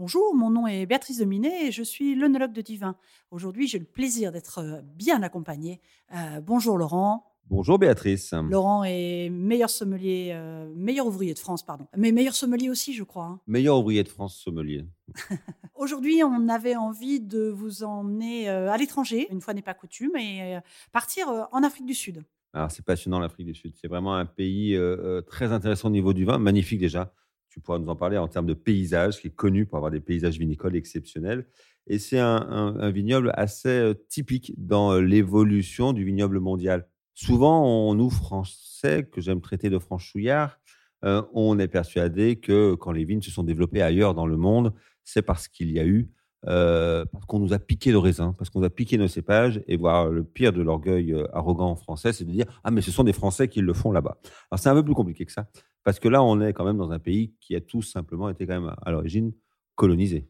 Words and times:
Bonjour, 0.00 0.34
mon 0.34 0.48
nom 0.48 0.66
est 0.66 0.86
Béatrice 0.86 1.18
Dominé 1.18 1.66
et 1.66 1.72
je 1.72 1.82
suis 1.82 2.14
l'œnologue 2.14 2.54
de 2.54 2.62
Divin. 2.62 2.96
Aujourd'hui, 3.30 3.68
j'ai 3.68 3.78
le 3.78 3.84
plaisir 3.84 4.32
d'être 4.32 4.60
euh, 4.60 4.80
bien 4.82 5.22
accompagnée. 5.22 5.82
Euh, 6.14 6.40
bonjour 6.40 6.78
Laurent. 6.78 7.26
Bonjour 7.50 7.78
Béatrice. 7.78 8.32
Laurent 8.48 8.82
est 8.82 9.28
meilleur 9.28 9.68
sommelier, 9.68 10.30
euh, 10.32 10.72
meilleur 10.74 11.06
ouvrier 11.06 11.34
de 11.34 11.38
France, 11.38 11.62
pardon. 11.66 11.86
Mais 11.98 12.12
meilleur 12.12 12.34
sommelier 12.34 12.70
aussi, 12.70 12.94
je 12.94 13.04
crois. 13.04 13.26
hein. 13.26 13.40
Meilleur 13.46 13.78
ouvrier 13.78 14.02
de 14.02 14.08
France 14.08 14.38
sommelier. 14.38 14.86
Aujourd'hui, 15.74 16.22
on 16.24 16.48
avait 16.48 16.76
envie 16.76 17.20
de 17.20 17.50
vous 17.50 17.84
emmener 17.84 18.48
à 18.48 18.78
l'étranger, 18.78 19.28
une 19.30 19.42
fois 19.42 19.52
n'est 19.52 19.60
pas 19.60 19.74
coutume, 19.74 20.16
et 20.16 20.58
partir 20.92 21.28
en 21.52 21.62
Afrique 21.62 21.84
du 21.84 21.94
Sud. 21.94 22.24
Alors 22.52 22.70
c'est 22.70 22.84
passionnant 22.84 23.18
l'Afrique 23.18 23.46
du 23.46 23.54
Sud. 23.54 23.74
C'est 23.80 23.88
vraiment 23.88 24.14
un 24.16 24.26
pays 24.26 24.74
euh, 24.74 25.20
très 25.20 25.52
intéressant 25.52 25.88
au 25.88 25.92
niveau 25.92 26.12
du 26.12 26.24
vin, 26.24 26.38
magnifique 26.38 26.80
déjà. 26.80 27.12
Tu 27.50 27.60
pourras 27.60 27.78
nous 27.78 27.88
en 27.88 27.96
parler 27.96 28.16
en 28.16 28.28
termes 28.28 28.46
de 28.46 28.54
paysage, 28.54 29.20
qui 29.20 29.26
est 29.26 29.34
connu 29.34 29.66
pour 29.66 29.76
avoir 29.76 29.90
des 29.90 30.00
paysages 30.00 30.38
vinicoles 30.38 30.76
exceptionnels. 30.76 31.46
Et 31.88 31.98
c'est 31.98 32.20
un, 32.20 32.90
vignoble 32.90 33.32
assez 33.34 33.68
euh, 33.68 33.94
typique 34.08 34.54
dans 34.56 34.92
euh, 34.92 35.00
l'évolution 35.00 35.92
du 35.92 36.04
vignoble 36.04 36.38
mondial. 36.38 36.86
Souvent, 37.14 37.92
nous, 37.96 38.10
Français, 38.10 39.08
que 39.10 39.20
j'aime 39.20 39.40
traiter 39.40 39.70
de 39.70 39.78
franchouillards, 39.78 40.60
euh, 41.04 41.22
on 41.32 41.58
est 41.58 41.66
persuadé 41.66 42.36
que 42.36 42.74
quand 42.76 42.92
les 42.92 43.04
vignes 43.04 43.22
se 43.22 43.32
sont 43.32 43.42
développées 43.42 43.82
ailleurs 43.82 44.14
dans 44.14 44.26
le 44.26 44.36
monde, 44.36 44.72
c'est 45.02 45.22
parce 45.22 45.48
qu'il 45.48 45.72
y 45.72 45.80
a 45.80 45.84
eu, 45.84 46.12
parce 46.42 47.26
qu'on 47.26 47.40
nous 47.40 47.52
a 47.52 47.58
piqué 47.58 47.90
le 47.90 47.98
raisin, 47.98 48.34
parce 48.38 48.48
qu'on 48.48 48.62
a 48.62 48.70
piqué 48.70 48.96
nos 48.96 49.08
cépages, 49.08 49.60
et 49.66 49.76
voir 49.76 50.08
le 50.08 50.22
pire 50.22 50.52
de 50.52 50.62
l'orgueil 50.62 51.14
arrogant 51.32 51.74
français, 51.74 52.12
c'est 52.12 52.24
de 52.24 52.30
dire 52.30 52.46
ah 52.62 52.70
mais 52.70 52.80
ce 52.80 52.90
sont 52.90 53.04
des 53.04 53.12
Français 53.12 53.48
qui 53.48 53.60
le 53.60 53.74
font 53.74 53.92
là-bas. 53.92 54.18
Alors 54.50 54.60
c'est 54.60 54.68
un 54.68 54.74
peu 54.74 54.84
plus 54.84 54.94
compliqué 54.94 55.26
que 55.26 55.32
ça, 55.32 55.48
parce 55.84 55.98
que 55.98 56.08
là 56.08 56.22
on 56.22 56.40
est 56.40 56.52
quand 56.52 56.64
même 56.64 56.78
dans 56.78 56.90
un 56.90 56.98
pays 56.98 57.34
qui 57.40 57.54
a 57.56 57.60
tout 57.60 57.82
simplement 57.82 58.28
été 58.28 58.46
quand 58.46 58.60
même 58.60 58.74
à 58.82 58.90
l'origine 58.90 59.32
colonisé. 59.74 60.28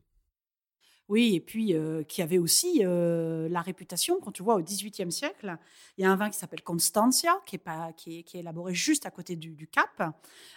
Oui, 1.11 1.35
et 1.35 1.41
puis 1.41 1.75
euh, 1.75 2.05
qui 2.05 2.23
avait 2.23 2.39
aussi 2.39 2.83
euh, 2.85 3.49
la 3.49 3.63
réputation, 3.63 4.21
quand 4.21 4.31
tu 4.31 4.45
vois 4.45 4.55
au 4.55 4.63
XVIIIe 4.63 5.11
siècle, 5.11 5.57
il 5.99 6.03
y 6.03 6.05
a 6.05 6.11
un 6.11 6.15
vin 6.15 6.31
qui 6.31 6.39
s'appelle 6.39 6.63
Constantia, 6.63 7.33
qui 7.47 7.57
est, 7.57 7.59
pas, 7.59 7.93
qui 7.95 8.21
est, 8.21 8.23
qui 8.23 8.37
est 8.37 8.41
élaboré 8.41 8.75
juste 8.75 9.07
à 9.07 9.11
côté 9.11 9.35
du, 9.35 9.57
du 9.57 9.67
Cap, 9.67 10.15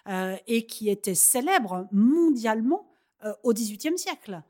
euh, 0.07 0.35
et 0.45 0.67
qui 0.67 0.89
était 0.89 1.15
célèbre 1.15 1.87
mondialement 1.91 2.87
au 3.43 3.53
XVIIIe 3.53 3.97
siècle. 3.97 4.43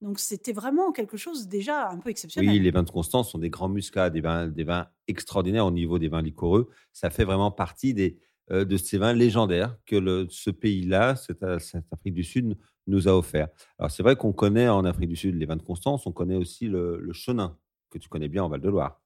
Donc 0.00 0.20
c'était 0.20 0.52
vraiment 0.52 0.92
quelque 0.92 1.16
chose 1.16 1.48
déjà 1.48 1.90
un 1.90 1.98
peu 1.98 2.10
exceptionnel. 2.10 2.50
Oui, 2.50 2.60
les 2.60 2.70
vins 2.70 2.84
de 2.84 2.90
Constance 2.90 3.32
sont 3.32 3.38
des 3.38 3.50
grands 3.50 3.68
muscats, 3.68 4.08
des 4.08 4.20
vins, 4.20 4.46
des 4.46 4.62
vins 4.62 4.86
extraordinaires 5.08 5.66
au 5.66 5.72
niveau 5.72 5.98
des 5.98 6.08
vins 6.08 6.22
liquoreux. 6.22 6.70
Ça 6.92 7.10
fait 7.10 7.24
vraiment 7.24 7.50
partie 7.50 7.92
des, 7.92 8.18
de 8.50 8.76
ces 8.76 8.98
vins 8.98 9.12
légendaires 9.12 9.76
que 9.86 10.26
ce 10.28 10.50
pays-là, 10.50 11.16
cette, 11.16 11.42
euh, 11.42 11.58
cette 11.58 11.86
Afrique 11.92 12.14
du 12.14 12.24
Sud, 12.24 12.56
nous 12.86 13.08
a 13.08 13.12
offert. 13.12 13.48
Alors 13.78 13.90
c'est 13.90 14.02
vrai 14.02 14.16
qu'on 14.16 14.32
connaît 14.32 14.68
en 14.68 14.84
Afrique 14.84 15.08
du 15.08 15.16
Sud 15.16 15.36
les 15.36 15.46
vins 15.46 15.56
de 15.56 15.62
Constance, 15.62 16.06
on 16.06 16.12
connaît 16.12 16.36
aussi 16.36 16.66
le, 16.66 16.98
le 17.00 17.12
chenin, 17.12 17.56
que 17.90 17.98
tu 17.98 18.08
connais 18.08 18.28
bien 18.28 18.44
en 18.44 18.48
Val-de-Loire. 18.48 19.00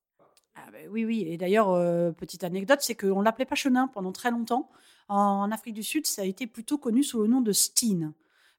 Ah 0.56 0.70
ben 0.72 0.88
oui, 0.90 1.04
oui. 1.04 1.24
Et 1.28 1.36
d'ailleurs, 1.36 1.70
euh, 1.70 2.10
petite 2.10 2.42
anecdote, 2.42 2.80
c'est 2.80 2.96
qu'on 2.96 3.20
ne 3.20 3.24
l'appelait 3.24 3.44
pas 3.44 3.54
chenin 3.54 3.86
pendant 3.86 4.10
très 4.10 4.30
longtemps. 4.30 4.70
En 5.08 5.50
Afrique 5.52 5.74
du 5.74 5.84
Sud, 5.84 6.06
ça 6.06 6.22
a 6.22 6.24
été 6.24 6.46
plutôt 6.46 6.78
connu 6.78 7.04
sous 7.04 7.22
le 7.22 7.28
nom 7.28 7.40
de 7.40 7.52
Steen. 7.52 8.12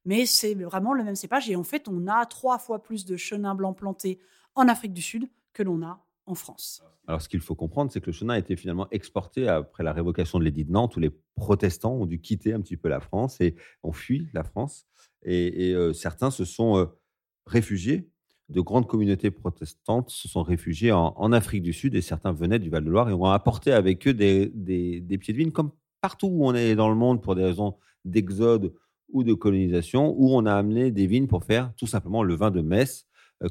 Mais 0.06 0.26
c'est 0.26 0.54
vraiment 0.54 0.94
le 0.94 1.04
même 1.04 1.16
cépage. 1.16 1.50
Et 1.50 1.58
en 1.58 1.64
fait, 1.64 1.88
on 1.90 2.08
a 2.08 2.26
trois 2.26 2.58
fois 2.58 2.82
plus 2.82 3.06
de 3.06 3.18
chenin 3.18 3.54
blanc 3.54 3.74
planté 3.74 4.20
en 4.56 4.68
Afrique 4.70 4.94
du 4.94 5.02
Sud 5.02 5.30
que 5.52 5.62
l'on 5.62 5.84
a 5.84 6.06
en 6.30 6.36
France. 6.36 6.84
Alors, 7.08 7.22
ce 7.22 7.28
qu'il 7.28 7.40
faut 7.40 7.56
comprendre, 7.56 7.92
c'est 7.92 8.02
que 8.02 8.08
le 8.08 8.12
chenin 8.12 8.36
a 8.36 8.38
été 8.38 8.56
finalement 8.56 8.88
exporté 8.92 9.48
après 9.48 9.84
la 9.84 9.94
révocation 9.94 10.38
de 10.38 10.44
l'édit 10.44 10.64
de 10.64 10.72
Nantes, 10.72 10.96
où 10.96 11.00
les 11.00 11.12
protestants 11.36 11.94
ont 11.94 12.06
dû 12.06 12.22
quitter 12.22 12.54
un 12.54 12.62
petit 12.62 12.78
peu 12.78 12.88
la 12.88 13.00
France 13.00 13.42
et 13.42 13.56
ont 13.84 13.92
fui 13.92 14.30
la 14.34 14.44
France. 14.44 14.86
Et, 15.24 15.74
euh, 15.74 15.92
certains 15.92 16.32
se 16.32 16.46
sont 16.46 16.78
euh, 16.78 16.86
réfugiés. 17.46 18.10
De 18.50 18.62
grandes 18.62 18.88
communautés 18.88 19.32
protestantes 19.32 20.10
se 20.10 20.28
sont 20.28 20.44
réfugiées 20.44 20.92
en, 20.92 21.32
Afrique 21.32 21.62
du 21.62 21.74
Sud 21.74 21.94
et 21.96 22.02
certains 22.02 22.32
venaient 22.32 22.58
du 22.58 22.70
Val-de-Loire 22.70 23.10
et 23.10 23.14
ont 23.14 23.26
apporté 23.26 23.72
avec 23.72 24.08
eux 24.08 24.14
des, 24.14 24.52
des- 24.54 25.18
pieds 25.20 25.34
de 25.34 25.38
vigne, 25.38 25.52
comme 25.52 25.72
partout 26.02 26.28
où 26.28 26.48
on 26.48 26.56
est 26.56 26.76
dans 26.76 26.90
le 26.90 26.96
monde 26.96 27.22
pour 27.22 27.36
des 27.36 27.44
raisons 27.44 27.76
d'exode 28.06 28.74
ou 29.12 29.24
de 29.24 29.34
colonisation, 29.34 30.16
où 30.18 30.36
on 30.36 30.46
a 30.48 30.54
amené 30.54 30.90
des 30.90 31.06
vignes 31.06 31.28
pour 31.28 31.44
faire 31.44 31.74
tout 31.76 31.86
simplement 31.86 32.24
le 32.24 32.34
vin 32.36 32.50
de 32.50 32.62
euh, 32.62 32.86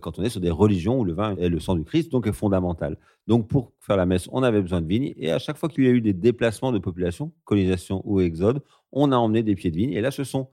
quand 0.00 0.18
on 0.18 0.22
est 0.22 0.28
sur 0.28 0.40
des 0.40 0.50
religions 0.50 1.00
où 1.00 1.04
le 1.04 1.12
vin 1.12 1.36
est 1.36 1.48
le 1.48 1.60
sang 1.60 1.74
du 1.74 1.84
Christ, 1.84 2.12
donc 2.12 2.26
est 2.26 2.32
fondamental. 2.32 2.98
Donc, 3.26 3.48
pour 3.48 3.72
faire 3.80 3.96
la 3.96 4.06
messe, 4.06 4.28
on 4.32 4.42
avait 4.42 4.60
besoin 4.60 4.82
de 4.82 4.86
vignes. 4.86 5.14
Et 5.16 5.30
à 5.30 5.38
chaque 5.38 5.56
fois 5.56 5.68
qu'il 5.68 5.84
y 5.84 5.88
a 5.88 5.90
eu 5.90 6.00
des 6.00 6.12
déplacements 6.12 6.72
de 6.72 6.78
population, 6.78 7.32
colonisation 7.44 8.02
ou 8.04 8.20
exode, 8.20 8.62
on 8.92 9.12
a 9.12 9.16
emmené 9.16 9.42
des 9.42 9.54
pieds 9.54 9.70
de 9.70 9.76
vigne. 9.76 9.92
Et 9.92 10.00
là, 10.00 10.10
ce 10.10 10.24
sont 10.24 10.48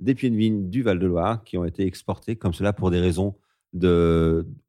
des 0.00 0.14
pieds 0.14 0.30
de 0.30 0.36
vigne 0.36 0.68
du 0.68 0.82
Val-de-Loire 0.82 1.44
qui 1.44 1.56
ont 1.56 1.64
été 1.64 1.86
exportés 1.86 2.36
comme 2.36 2.52
cela 2.52 2.72
pour 2.72 2.90
des 2.90 3.00
raisons 3.00 3.36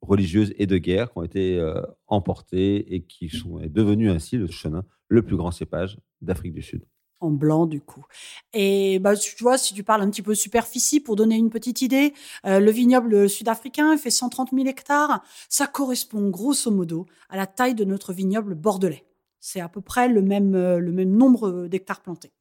religieuses 0.01 0.53
et 0.57 0.65
de 0.65 0.77
guerre, 0.77 1.11
qui 1.11 1.17
ont 1.17 1.23
été 1.23 1.59
euh, 1.59 1.81
emportés 2.07 2.95
et 2.95 3.01
qui 3.01 3.29
sont 3.29 3.59
est 3.59 3.69
devenu 3.69 4.09
ainsi 4.09 4.37
le 4.37 4.47
chenin, 4.47 4.85
le 5.09 5.21
plus 5.23 5.35
grand 5.35 5.51
cépage 5.51 5.99
d'Afrique 6.21 6.53
du 6.53 6.61
Sud. 6.61 6.85
En 7.23 7.31
blanc, 7.31 7.65
du 7.67 7.79
coup. 7.79 8.03
Et 8.51 8.99
bah, 8.99 9.15
tu 9.15 9.41
vois, 9.41 9.57
si 9.57 9.73
tu 9.73 9.81
parles 9.81 10.01
un 10.01 10.09
petit 10.09 10.21
peu 10.21 10.35
superficie, 10.35 10.99
pour 10.99 11.15
donner 11.15 11.35
une 11.37 11.49
petite 11.49 11.81
idée, 11.81 12.13
euh, 12.45 12.59
le 12.59 12.69
vignoble 12.69 13.29
sud-africain 13.29 13.95
fait 13.97 14.09
130 14.09 14.49
000 14.51 14.67
hectares. 14.67 15.23
Ça 15.47 15.67
correspond 15.67 16.29
grosso 16.29 16.69
modo 16.69 17.05
à 17.29 17.37
la 17.37 17.47
taille 17.47 17.75
de 17.75 17.85
notre 17.85 18.11
vignoble 18.11 18.55
bordelais. 18.55 19.05
C'est 19.39 19.61
à 19.61 19.69
peu 19.69 19.79
près 19.79 20.09
le 20.09 20.21
même, 20.21 20.53
euh, 20.53 20.79
le 20.79 20.91
même 20.91 21.15
nombre 21.15 21.67
d'hectares 21.69 22.01
plantés. 22.01 22.33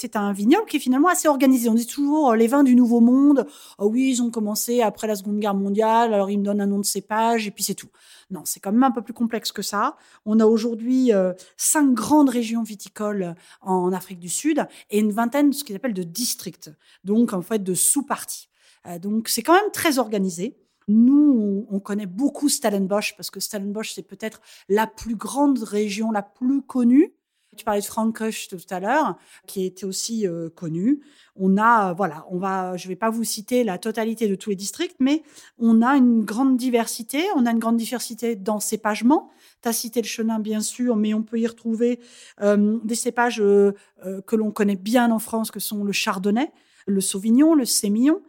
C'est 0.00 0.16
un 0.16 0.32
vignoble 0.32 0.64
qui 0.64 0.78
est 0.78 0.80
finalement 0.80 1.08
assez 1.08 1.28
organisé. 1.28 1.68
On 1.68 1.74
dit 1.74 1.86
toujours 1.86 2.30
euh, 2.30 2.34
les 2.34 2.46
vins 2.46 2.64
du 2.64 2.74
Nouveau 2.74 3.00
Monde. 3.00 3.46
Oh 3.76 3.90
oui, 3.90 4.08
ils 4.08 4.22
ont 4.22 4.30
commencé 4.30 4.80
après 4.80 5.06
la 5.06 5.14
Seconde 5.14 5.40
Guerre 5.40 5.54
mondiale, 5.54 6.14
alors 6.14 6.30
ils 6.30 6.38
me 6.38 6.42
donnent 6.42 6.62
un 6.62 6.66
nom 6.66 6.78
de 6.78 6.86
cépage 6.86 7.46
et 7.46 7.50
puis 7.50 7.62
c'est 7.62 7.74
tout. 7.74 7.90
Non, 8.30 8.40
c'est 8.46 8.60
quand 8.60 8.72
même 8.72 8.82
un 8.82 8.92
peu 8.92 9.02
plus 9.02 9.12
complexe 9.12 9.52
que 9.52 9.60
ça. 9.60 9.98
On 10.24 10.40
a 10.40 10.46
aujourd'hui 10.46 11.12
euh, 11.12 11.34
cinq 11.58 11.92
grandes 11.92 12.30
régions 12.30 12.62
viticoles 12.62 13.34
en 13.60 13.92
Afrique 13.92 14.20
du 14.20 14.30
Sud 14.30 14.66
et 14.88 15.00
une 15.00 15.12
vingtaine 15.12 15.50
de 15.50 15.54
ce 15.54 15.64
qu'ils 15.64 15.76
appellent 15.76 15.92
de 15.92 16.02
districts, 16.02 16.70
donc 17.04 17.34
en 17.34 17.42
fait 17.42 17.62
de 17.62 17.74
sous-parties. 17.74 18.48
Euh, 18.86 18.98
donc 18.98 19.28
c'est 19.28 19.42
quand 19.42 19.52
même 19.52 19.70
très 19.70 19.98
organisé. 19.98 20.56
Nous, 20.88 21.66
on 21.70 21.78
connaît 21.78 22.06
beaucoup 22.06 22.48
Stellenbosch 22.48 23.14
parce 23.18 23.30
que 23.30 23.38
Stellenbosch, 23.38 23.92
c'est 23.92 24.02
peut-être 24.02 24.40
la 24.70 24.86
plus 24.86 25.14
grande 25.14 25.62
région, 25.62 26.10
la 26.10 26.22
plus 26.22 26.62
connue. 26.62 27.12
Tu 27.60 27.64
parlais 27.66 27.82
de 27.82 27.86
Frankish 27.86 28.48
tout 28.48 28.56
à 28.70 28.80
l'heure, 28.80 29.18
qui 29.46 29.66
était 29.66 29.84
aussi 29.84 30.26
euh, 30.26 30.48
connu. 30.48 31.02
On 31.36 31.58
a, 31.58 31.90
euh, 31.90 31.92
voilà, 31.92 32.24
on 32.30 32.38
va, 32.38 32.74
je 32.78 32.88
vais 32.88 32.96
pas 32.96 33.10
vous 33.10 33.22
citer 33.22 33.64
la 33.64 33.76
totalité 33.76 34.28
de 34.28 34.34
tous 34.34 34.48
les 34.48 34.56
districts, 34.56 34.96
mais 34.98 35.22
on 35.58 35.82
a 35.82 35.94
une 35.98 36.24
grande 36.24 36.56
diversité. 36.56 37.22
On 37.36 37.44
a 37.44 37.50
une 37.50 37.58
grande 37.58 37.76
diversité 37.76 38.34
dans 38.34 38.60
cépagement. 38.60 39.28
Tu 39.62 39.68
as 39.68 39.74
cité 39.74 40.00
le 40.00 40.06
chenin, 40.06 40.38
bien 40.38 40.62
sûr, 40.62 40.96
mais 40.96 41.12
on 41.12 41.22
peut 41.22 41.38
y 41.38 41.46
retrouver 41.46 42.00
euh, 42.40 42.78
des 42.82 42.94
cépages 42.94 43.42
que 43.42 44.36
l'on 44.36 44.52
connaît 44.52 44.76
bien 44.76 45.10
en 45.10 45.18
France, 45.18 45.50
que 45.50 45.60
sont 45.60 45.84
le 45.84 45.92
chardonnay, 45.92 46.50
le 46.86 47.02
sauvignon, 47.02 47.54
le 47.54 47.66
sémillon. 47.66 48.22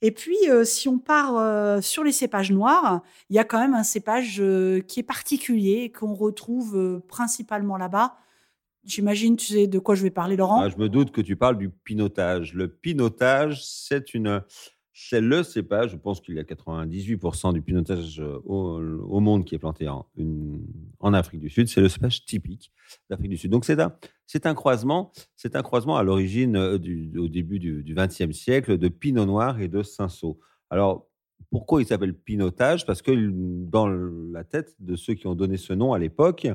Et 0.00 0.10
puis, 0.10 0.38
si 0.64 0.88
on 0.88 0.98
part 0.98 1.80
sur 1.84 2.02
les 2.02 2.10
cépages 2.10 2.50
noirs, 2.50 3.02
il 3.30 3.36
y 3.36 3.38
a 3.38 3.44
quand 3.44 3.60
même 3.60 3.74
un 3.74 3.84
cépage 3.84 4.42
qui 4.88 4.98
est 4.98 5.04
particulier, 5.04 5.92
qu'on 5.92 6.14
retrouve 6.14 7.00
principalement 7.06 7.76
là-bas. 7.76 8.16
J'imagine, 8.84 9.36
tu 9.36 9.46
sais 9.46 9.66
de 9.68 9.78
quoi 9.78 9.94
je 9.94 10.02
vais 10.02 10.10
parler, 10.10 10.36
Laurent? 10.36 10.60
Ah, 10.60 10.68
je 10.68 10.76
me 10.76 10.88
doute 10.88 11.12
que 11.12 11.20
tu 11.20 11.36
parles 11.36 11.56
du 11.56 11.70
pinotage. 11.70 12.52
Le 12.54 12.68
pinotage, 12.68 13.64
c'est 13.64 14.12
une, 14.12 14.42
c'est 14.92 15.20
le 15.20 15.42
cépage. 15.44 15.92
Je 15.92 15.96
pense 15.96 16.20
qu'il 16.20 16.34
y 16.34 16.38
a 16.40 16.42
98% 16.42 17.52
du 17.52 17.62
pinotage 17.62 18.20
euh, 18.20 18.40
au, 18.44 19.20
monde 19.20 19.44
qui 19.44 19.54
est 19.54 19.58
planté 19.58 19.88
en, 19.88 21.14
Afrique 21.14 21.40
du 21.40 21.48
Sud. 21.48 21.68
C'est 21.68 21.80
le 21.80 21.88
cépage 21.88 22.24
typique 22.24 22.72
d'Afrique 23.08 23.30
du 23.30 23.36
Sud. 23.36 23.50
Donc 23.50 23.64
c'est 23.64 23.80
un, 23.80 23.94
un 24.44 24.54
croisement. 24.54 25.12
Un 25.54 25.62
croisement 25.62 25.96
à 25.96 26.02
l'origine 26.02 26.56
euh, 26.56 26.78
au 27.16 27.28
début 27.28 27.60
du 27.60 27.94
XXe 27.94 28.32
siècle 28.32 28.78
de 28.78 28.88
Pinot 28.88 29.26
Noir 29.26 29.60
et 29.60 29.68
de 29.68 29.82
Cinsault. 29.82 30.40
Alors 30.70 31.06
pourquoi 31.50 31.82
il 31.82 31.86
s'appelle 31.86 32.14
pinotage? 32.14 32.84
Parce 32.86 33.02
que 33.02 33.12
dans 33.12 33.86
la 33.86 34.42
tête 34.42 34.74
de 34.80 34.96
ceux 34.96 35.14
qui 35.14 35.26
ont 35.26 35.34
donné 35.34 35.56
ce 35.56 35.72
nom 35.72 35.92
à 35.92 35.98
l'époque, 35.98 36.48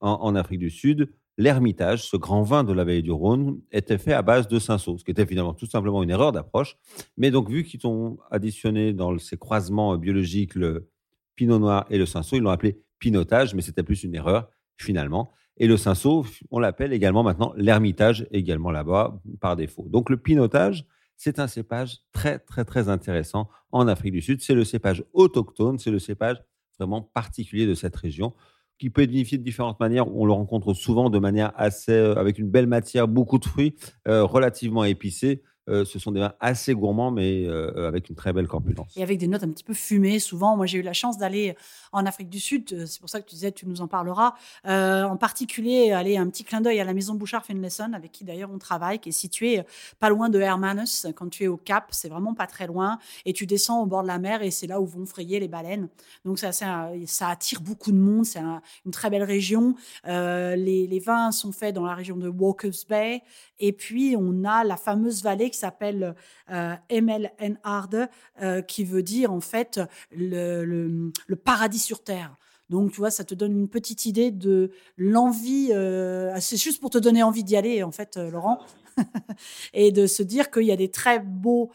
en 0.00 0.36
Afrique 0.36 0.60
du 0.60 0.70
Sud, 0.70 1.08
l'Ermitage, 1.38 2.08
ce 2.08 2.16
grand 2.16 2.42
vin 2.42 2.64
de 2.64 2.72
la 2.72 2.84
vallée 2.84 3.02
du 3.02 3.10
Rhône, 3.10 3.60
était 3.70 3.98
fait 3.98 4.12
à 4.12 4.22
base 4.22 4.48
de 4.48 4.58
cinsault, 4.58 4.98
ce 4.98 5.04
qui 5.04 5.10
était 5.10 5.26
finalement 5.26 5.54
tout 5.54 5.66
simplement 5.66 6.02
une 6.02 6.10
erreur 6.10 6.32
d'approche. 6.32 6.76
Mais 7.16 7.30
donc, 7.30 7.50
vu 7.50 7.64
qu'ils 7.64 7.86
ont 7.86 8.18
additionné 8.30 8.92
dans 8.92 9.16
ces 9.18 9.36
croisements 9.36 9.96
biologiques 9.96 10.54
le 10.54 10.88
pinot 11.34 11.58
noir 11.58 11.86
et 11.90 11.98
le 11.98 12.06
cinsault, 12.06 12.36
ils 12.36 12.42
l'ont 12.42 12.50
appelé 12.50 12.80
pinotage, 12.98 13.54
mais 13.54 13.62
c'était 13.62 13.82
plus 13.82 14.02
une 14.02 14.14
erreur 14.14 14.48
finalement. 14.76 15.30
Et 15.58 15.66
le 15.66 15.76
cinsault, 15.76 16.26
on 16.50 16.58
l'appelle 16.58 16.92
également 16.92 17.22
maintenant 17.22 17.52
l'Ermitage, 17.56 18.26
également 18.30 18.70
là-bas 18.70 19.20
par 19.40 19.56
défaut. 19.56 19.86
Donc, 19.88 20.10
le 20.10 20.16
pinotage, 20.16 20.86
c'est 21.16 21.38
un 21.38 21.46
cépage 21.46 22.00
très, 22.12 22.38
très, 22.38 22.64
très 22.64 22.88
intéressant 22.88 23.48
en 23.72 23.88
Afrique 23.88 24.12
du 24.12 24.20
Sud. 24.20 24.42
C'est 24.42 24.54
le 24.54 24.64
cépage 24.64 25.02
autochtone, 25.12 25.78
c'est 25.78 25.90
le 25.90 25.98
cépage 25.98 26.42
vraiment 26.78 27.02
particulier 27.02 27.66
de 27.66 27.74
cette 27.74 27.96
région 27.96 28.34
qui 28.78 28.90
peut 28.90 29.02
être 29.02 29.10
vinifié 29.10 29.38
de 29.38 29.42
différentes 29.42 29.80
manières. 29.80 30.14
On 30.14 30.26
le 30.26 30.32
rencontre 30.32 30.74
souvent 30.74 31.10
de 31.10 31.18
manière 31.18 31.52
assez, 31.56 31.92
euh, 31.92 32.14
avec 32.16 32.38
une 32.38 32.50
belle 32.50 32.66
matière, 32.66 33.08
beaucoup 33.08 33.38
de 33.38 33.44
fruits, 33.44 33.74
euh, 34.08 34.24
relativement 34.24 34.84
épicés. 34.84 35.42
Euh, 35.68 35.84
ce 35.84 35.98
sont 35.98 36.12
des 36.12 36.20
vins 36.20 36.34
assez 36.40 36.74
gourmands, 36.74 37.10
mais 37.10 37.44
euh, 37.46 37.88
avec 37.88 38.08
une 38.08 38.14
très 38.16 38.32
belle 38.32 38.46
corpulence. 38.46 38.96
Et 38.96 39.02
avec 39.02 39.18
des 39.18 39.26
notes 39.26 39.42
un 39.42 39.50
petit 39.50 39.64
peu 39.64 39.74
fumées, 39.74 40.18
souvent. 40.18 40.56
Moi, 40.56 40.66
j'ai 40.66 40.78
eu 40.78 40.82
la 40.82 40.92
chance 40.92 41.18
d'aller 41.18 41.56
en 41.92 42.06
Afrique 42.06 42.28
du 42.28 42.38
Sud. 42.40 42.72
euh, 42.72 42.86
C'est 42.86 43.00
pour 43.00 43.08
ça 43.10 43.20
que 43.20 43.26
tu 43.28 43.34
disais, 43.34 43.52
tu 43.52 43.66
nous 43.66 43.80
en 43.80 43.88
parleras. 43.88 44.34
En 44.64 45.16
particulier, 45.16 45.92
aller 45.92 46.16
un 46.16 46.28
petit 46.28 46.44
clin 46.44 46.60
d'œil 46.60 46.80
à 46.80 46.84
la 46.84 46.94
maison 46.94 47.14
Bouchard 47.14 47.44
Finlayson, 47.44 47.92
avec 47.94 48.12
qui 48.12 48.24
d'ailleurs 48.24 48.50
on 48.52 48.58
travaille, 48.58 48.98
qui 48.98 49.08
est 49.10 49.12
située 49.12 49.62
pas 49.98 50.08
loin 50.08 50.28
de 50.28 50.38
Hermanus. 50.40 51.06
Quand 51.16 51.28
tu 51.28 51.44
es 51.44 51.46
au 51.48 51.56
Cap, 51.56 51.86
c'est 51.90 52.08
vraiment 52.08 52.34
pas 52.34 52.46
très 52.46 52.66
loin. 52.66 52.98
Et 53.24 53.32
tu 53.32 53.46
descends 53.46 53.82
au 53.82 53.86
bord 53.86 54.02
de 54.02 54.08
la 54.08 54.18
mer 54.18 54.42
et 54.42 54.50
c'est 54.50 54.66
là 54.66 54.80
où 54.80 54.86
vont 54.86 55.06
frayer 55.06 55.40
les 55.40 55.48
baleines. 55.48 55.88
Donc, 56.24 56.38
ça, 56.38 56.52
ça, 56.52 56.90
attire 57.28 57.60
beaucoup 57.60 57.92
de 57.92 57.98
monde. 57.98 58.24
C'est 58.24 58.38
un- 58.38 58.62
une 58.84 58.92
très 58.92 59.10
belle 59.10 59.24
région. 59.24 59.74
Les, 60.04 60.86
les 60.86 60.98
vins 61.00 61.30
sont 61.32 61.52
faits 61.52 61.74
dans 61.74 61.84
la 61.86 61.94
région 61.94 62.16
de 62.16 62.28
Walker's 62.28 62.86
Bay. 62.86 63.22
Et 63.58 63.72
puis, 63.72 64.16
on 64.18 64.44
a 64.44 64.64
la 64.64 64.76
fameuse 64.76 65.22
vallée 65.22 65.46
qui 65.56 65.60
s'appelle 65.60 66.14
euh, 66.50 66.74
Emel 66.90 67.32
en 67.40 67.54
Arde, 67.64 68.08
euh, 68.42 68.60
qui 68.60 68.84
veut 68.84 69.02
dire 69.02 69.32
en 69.32 69.40
fait 69.40 69.80
le, 70.14 71.10
paradis 71.44 71.78
sur 71.78 72.04
terre. 72.04 72.36
Donc, 72.68 72.90
tu 72.90 72.96
vois, 72.96 73.10
ça 73.10 73.24
te 73.24 73.34
donne 73.34 73.52
une 73.52 73.68
petite 73.68 74.06
idée 74.06 74.30
de 74.30 74.70
l'envie. 74.96 75.70
euh, 75.72 76.36
c'est 76.40 76.56
juste 76.56 76.80
pour 76.80 76.90
te 76.90 76.98
donner 76.98 77.22
envie 77.22 77.44
d'y 77.44 77.56
aller, 77.56 77.84
en 77.84 77.92
fait, 77.92 78.16
euh, 78.16 78.28
Laurent. 78.30 78.58
et 79.72 79.92
de 79.92 80.06
se 80.06 80.22
dire 80.22 80.50
qu'il 80.50 80.64
y 80.64 80.72
a 80.72 80.76
des 80.76 80.90
très 80.90 81.20
beaux 81.20 81.70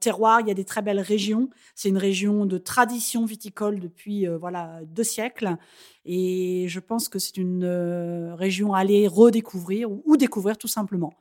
terroirs, 0.00 0.40
il 0.40 0.48
y 0.48 0.50
a 0.50 0.54
des 0.54 0.64
très 0.64 0.80
belles 0.80 1.00
régions. 1.00 1.50
C'est 1.74 1.88
une 1.88 1.98
région 1.98 2.46
de 2.46 2.56
tradition 2.56 3.26
viticole 3.26 3.80
depuis 3.80 4.26
voilà 4.26 4.78
deux 4.86 5.02
siècles. 5.02 5.56
Et 6.04 6.66
je 6.68 6.78
pense 6.78 7.08
que 7.08 7.18
c'est 7.18 7.36
une 7.36 7.64
région 8.38 8.74
à 8.74 8.78
aller 8.78 9.08
redécouvrir 9.08 9.90
ou, 9.90 10.04
ou 10.06 10.16
découvrir 10.16 10.56
tout 10.56 10.68
simplement. 10.68 11.12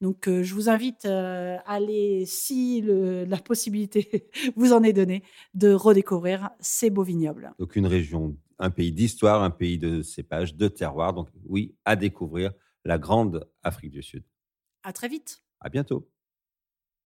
Donc, 0.00 0.28
euh, 0.28 0.42
je 0.42 0.54
vous 0.54 0.68
invite 0.70 1.04
euh, 1.04 1.56
à 1.66 1.74
aller, 1.74 2.24
si 2.26 2.80
le- 2.80 3.24
la 3.24 3.36
possibilité 3.36 4.30
vous 4.56 4.72
en 4.72 4.82
est 4.82 4.92
donnée, 4.94 5.22
de 5.54 5.72
redécouvrir 5.72 6.50
ces 6.58 6.88
beaux 6.90 7.02
vignobles. 7.02 7.52
Donc 7.58 7.76
une 7.76 7.86
région, 7.86 8.36
un 8.58 8.70
pays 8.70 8.92
d'histoire, 8.92 9.42
un 9.42 9.50
pays 9.50 9.78
de 9.78 10.00
cépages, 10.02 10.54
de 10.54 10.68
terroirs. 10.68 11.12
Donc 11.12 11.28
oui, 11.46 11.74
à 11.84 11.96
découvrir 11.96 12.52
la 12.84 12.98
grande 12.98 13.46
Afrique 13.62 13.90
du 13.90 14.02
Sud. 14.02 14.24
À 14.84 14.92
très 14.94 15.08
vite. 15.08 15.42
À 15.60 15.68
bientôt. 15.68 16.08